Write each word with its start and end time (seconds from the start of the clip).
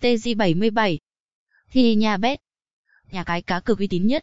TG77 0.00 0.98
Thì 1.70 1.94
nhà 1.94 2.16
Bet 2.16 2.40
Nhà 3.10 3.24
cái 3.24 3.42
cá 3.42 3.60
cược 3.60 3.78
uy 3.78 3.86
tín 3.86 4.06
nhất 4.06 4.22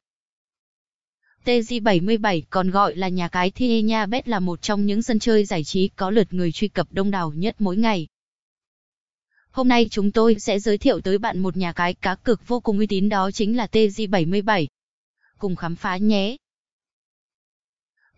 TG77 1.46 2.42
còn 2.50 2.70
gọi 2.70 2.96
là 2.96 3.08
nhà 3.08 3.28
cái 3.28 3.52
Thi 3.52 3.82
Nha 3.82 4.06
Bet 4.06 4.28
là 4.28 4.40
một 4.40 4.62
trong 4.62 4.86
những 4.86 5.02
sân 5.02 5.20
chơi 5.20 5.46
giải 5.46 5.64
trí 5.64 5.88
có 5.88 6.10
lượt 6.10 6.34
người 6.34 6.52
truy 6.52 6.68
cập 6.68 6.88
đông 6.92 7.12
đảo 7.12 7.34
nhất 7.36 7.56
mỗi 7.60 7.78
ngày. 7.78 8.08
Hôm 9.52 9.68
nay 9.68 9.88
chúng 9.92 10.12
tôi 10.12 10.36
sẽ 10.40 10.60
giới 10.60 10.78
thiệu 10.78 11.02
tới 11.02 11.18
bạn 11.18 11.40
một 11.40 11.58
nhà 11.58 11.74
cái 11.74 11.94
cá 11.94 12.16
cược 12.16 12.48
vô 12.48 12.60
cùng 12.60 12.78
uy 12.78 12.88
tín 12.88 13.10
đó 13.10 13.32
chính 13.32 13.58
là 13.58 13.68
TG77. 13.72 14.68
Cùng 15.38 15.56
khám 15.56 15.76
phá 15.76 15.98
nhé! 15.98 16.38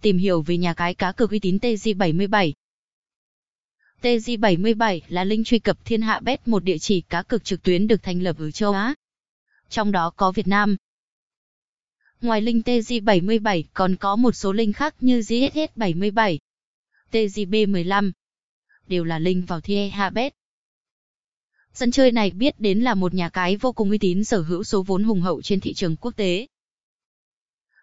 Tìm 0.02 0.18
hiểu 0.18 0.42
về 0.42 0.58
nhà 0.58 0.74
cái 0.74 0.94
cá 0.94 1.12
cược 1.12 1.32
uy 1.32 1.40
tín 1.40 1.58
TG77. 1.58 2.54
TG77 4.02 5.00
là 5.08 5.24
link 5.24 5.48
truy 5.48 5.60
cập 5.60 5.86
thiên 5.86 6.02
hạ 6.02 6.20
bet 6.20 6.48
một 6.48 6.64
địa 6.64 6.78
chỉ 6.78 7.02
cá 7.02 7.24
cược 7.24 7.44
trực 7.44 7.64
tuyến 7.64 7.88
được 7.88 8.04
thành 8.04 8.22
lập 8.22 8.36
ở 8.40 8.52
châu 8.52 8.74
Á. 8.74 8.94
Trong 9.70 9.92
đó 9.92 10.10
có 10.10 10.32
Việt 10.32 10.48
Nam. 10.48 10.76
Ngoài 12.22 12.42
link 12.42 12.68
TG77 12.68 13.64
còn 13.74 13.96
có 13.96 14.16
một 14.16 14.32
số 14.32 14.52
link 14.52 14.76
khác 14.76 14.96
như 15.00 15.20
GSS77, 15.20 16.38
TGB15. 17.12 18.12
Đều 18.88 19.04
là 19.04 19.20
link 19.20 19.48
vào 19.48 19.62
thiên 19.62 19.92
hạ 19.92 20.10
bet. 20.10 20.34
Sân 21.74 21.92
chơi 21.92 22.12
này 22.12 22.32
biết 22.32 22.60
đến 22.60 22.80
là 22.80 22.96
một 22.96 23.14
nhà 23.14 23.30
cái 23.30 23.58
vô 23.58 23.72
cùng 23.72 23.90
uy 23.90 23.98
tín 23.98 24.24
sở 24.24 24.42
hữu 24.42 24.64
số 24.64 24.84
vốn 24.84 25.04
hùng 25.04 25.22
hậu 25.22 25.42
trên 25.42 25.60
thị 25.60 25.74
trường 25.74 25.96
quốc 25.96 26.16
tế. 26.16 26.48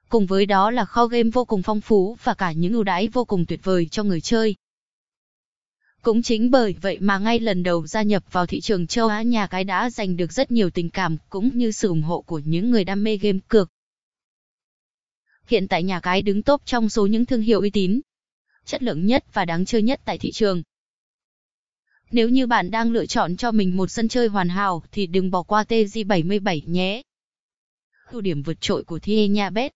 Cùng 0.09 0.26
với 0.26 0.46
đó 0.46 0.70
là 0.70 0.84
kho 0.84 1.06
game 1.06 1.30
vô 1.30 1.45
cùng 1.45 1.62
phong 1.62 1.80
phú 1.80 2.16
và 2.23 2.34
cả 2.34 2.52
những 2.52 2.73
ưu 2.73 2.82
đãi 2.82 3.09
vô 3.09 3.24
cùng 3.24 3.46
tuyệt 3.46 3.60
vời 3.62 3.88
cho 3.90 4.02
người 4.02 4.20
chơi. 4.20 4.56
Cũng 6.04 6.22
chính 6.22 6.50
bởi 6.50 6.74
vậy 6.80 6.98
mà 7.00 7.18
ngay 7.18 7.40
lần 7.40 7.62
đầu 7.62 7.86
gia 7.86 8.02
nhập 8.02 8.24
vào 8.32 8.46
thị 8.46 8.60
trường 8.60 8.86
châu 8.86 9.08
Á 9.08 9.22
nhà 9.22 9.46
cái 9.46 9.64
đã 9.64 9.90
giành 9.90 10.16
được 10.16 10.32
rất 10.32 10.50
nhiều 10.50 10.70
tình 10.70 10.90
cảm 10.90 11.16
cũng 11.28 11.50
như 11.54 11.70
sự 11.70 11.88
ủng 11.88 12.02
hộ 12.02 12.20
của 12.20 12.40
những 12.45 12.70
người 12.70 12.84
đam 12.84 13.04
mê 13.04 13.16
game 13.16 13.38
cược. 13.48 13.70
Hiện 15.46 15.68
tại 15.68 15.82
nhà 15.82 16.01
cái 16.01 16.23
đứng 16.23 16.42
top 16.42 16.62
trong 16.64 16.88
số 16.88 17.06
những 17.06 17.26
thương 17.26 17.40
hiệu 17.40 17.60
uy 17.60 17.70
tín, 17.70 18.01
chất 18.64 18.82
lượng 18.82 19.06
nhất 19.06 19.24
và 19.32 19.45
đáng 19.45 19.64
chơi 19.64 19.82
nhất 19.82 20.01
tại 20.04 20.18
thị 20.18 20.32
trường. 20.32 20.62
Nếu 22.10 22.29
như 22.29 22.46
bạn 22.46 22.70
đang 22.70 22.92
lựa 22.92 23.07
chọn 23.07 23.36
cho 23.36 23.51
mình 23.52 23.76
một 23.76 23.90
sân 23.90 24.09
chơi 24.09 24.29
hoàn 24.29 24.48
hảo 24.48 24.82
thì 24.92 25.07
đừng 25.07 25.30
bỏ 25.30 25.42
qua 25.42 25.64
TG77 25.68 26.60
nhé. 26.66 27.02
Ưu 28.10 28.20
điểm 28.20 28.42
vượt 28.42 28.60
trội 28.60 28.84
của 28.84 28.98
Thie 28.98 29.29
Nha 29.29 29.51
Bet 29.51 29.73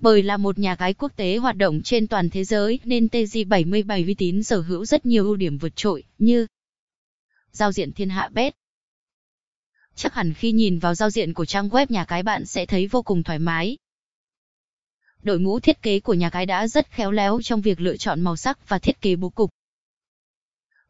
bởi 0.00 0.22
là 0.22 0.36
một 0.36 0.58
nhà 0.58 0.76
cái 0.76 0.94
quốc 0.94 1.12
tế 1.16 1.36
hoạt 1.36 1.56
động 1.56 1.82
trên 1.82 2.06
toàn 2.06 2.30
thế 2.30 2.44
giới, 2.44 2.78
nên 2.84 3.06
TG77 3.06 4.06
uy 4.06 4.14
tín 4.14 4.42
sở 4.42 4.60
hữu 4.60 4.84
rất 4.84 5.06
nhiều 5.06 5.24
ưu 5.24 5.36
điểm 5.36 5.58
vượt 5.58 5.76
trội, 5.76 6.04
như 6.18 6.46
giao 7.52 7.72
diện 7.72 7.92
thiên 7.92 8.08
hạ 8.08 8.28
bét. 8.32 8.54
Chắc 9.94 10.14
hẳn 10.14 10.34
khi 10.34 10.52
nhìn 10.52 10.78
vào 10.78 10.94
giao 10.94 11.10
diện 11.10 11.34
của 11.34 11.44
trang 11.44 11.68
web 11.68 11.86
nhà 11.88 12.04
cái 12.04 12.22
bạn 12.22 12.46
sẽ 12.46 12.66
thấy 12.66 12.86
vô 12.86 13.02
cùng 13.02 13.22
thoải 13.22 13.38
mái. 13.38 13.78
Đội 15.22 15.40
ngũ 15.40 15.60
thiết 15.60 15.82
kế 15.82 16.00
của 16.00 16.14
nhà 16.14 16.30
cái 16.30 16.46
đã 16.46 16.68
rất 16.68 16.90
khéo 16.90 17.10
léo 17.10 17.40
trong 17.42 17.60
việc 17.60 17.80
lựa 17.80 17.96
chọn 17.96 18.20
màu 18.20 18.36
sắc 18.36 18.68
và 18.68 18.78
thiết 18.78 19.00
kế 19.00 19.16
bố 19.16 19.28
cục. 19.28 19.50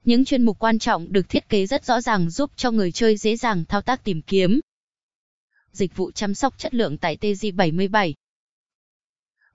Những 0.05 0.25
chuyên 0.25 0.43
mục 0.43 0.59
quan 0.59 0.79
trọng 0.79 1.13
được 1.13 1.29
thiết 1.29 1.49
kế 1.49 1.67
rất 1.67 1.85
rõ 1.85 2.01
ràng 2.01 2.31
giúp 2.31 2.51
cho 2.57 2.71
người 2.71 2.93
chơi 2.93 3.17
dễ 3.17 3.37
dàng 3.37 3.65
thao 3.65 3.83
tác 3.83 4.05
tìm 4.05 4.23
kiếm. 4.23 4.61
Dịch 5.73 5.97
vụ 5.97 6.11
chăm 6.11 6.35
sóc 6.35 6.59
chất 6.59 6.75
lượng 6.75 6.99
tại 6.99 7.17
TG77 7.21 8.13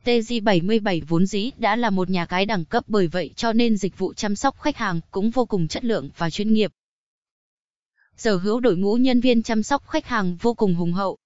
TG77 0.06 1.02
vốn 1.08 1.26
dĩ 1.26 1.52
đã 1.58 1.76
là 1.76 1.90
một 1.90 2.10
nhà 2.10 2.26
cái 2.26 2.46
đẳng 2.46 2.66
cấp 2.66 2.84
bởi 2.88 3.08
vậy 3.08 3.34
cho 3.36 3.54
nên 3.54 3.78
dịch 3.78 3.98
vụ 3.98 4.14
chăm 4.14 4.36
sóc 4.36 4.62
khách 4.62 4.78
hàng 4.78 5.02
cũng 5.12 5.30
vô 5.30 5.46
cùng 5.46 5.68
chất 5.68 5.86
lượng 5.86 6.10
và 6.18 6.30
chuyên 6.30 6.54
nghiệp. 6.54 6.72
Sở 8.18 8.38
hữu 8.38 8.60
đội 8.60 8.78
ngũ 8.78 8.96
nhân 8.96 9.20
viên 9.20 9.44
chăm 9.44 9.64
sóc 9.64 9.88
khách 9.88 10.06
hàng 10.06 10.36
vô 10.42 10.54
cùng 10.54 10.76
hùng 10.76 10.94
hậu. 10.94 11.18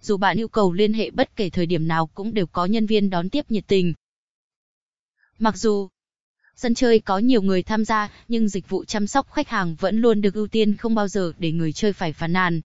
Dù 0.00 0.16
bạn 0.16 0.36
yêu 0.36 0.48
cầu 0.48 0.72
liên 0.72 0.92
hệ 0.92 1.10
bất 1.10 1.36
kể 1.36 1.50
thời 1.50 1.66
điểm 1.66 1.88
nào 1.88 2.06
cũng 2.06 2.34
đều 2.34 2.46
có 2.46 2.66
nhân 2.66 2.86
viên 2.86 3.10
đón 3.10 3.30
tiếp 3.30 3.50
nhiệt 3.50 3.64
tình. 3.66 3.94
Mặc 5.38 5.56
dù 5.56 5.88
sân 6.56 6.74
chơi 6.74 7.00
có 7.00 7.18
nhiều 7.18 7.42
người 7.42 7.62
tham 7.62 7.84
gia, 7.84 8.10
nhưng 8.28 8.48
dịch 8.48 8.68
vụ 8.68 8.84
chăm 8.84 9.06
sóc 9.06 9.32
khách 9.32 9.48
hàng 9.48 9.74
vẫn 9.74 10.00
luôn 10.00 10.20
được 10.20 10.34
ưu 10.34 10.46
tiên 10.46 10.76
không 10.76 10.94
bao 10.94 11.08
giờ 11.08 11.32
để 11.38 11.52
người 11.52 11.72
chơi 11.72 11.92
phải 11.92 12.12
phàn 12.12 12.32
nàn. 12.32 12.60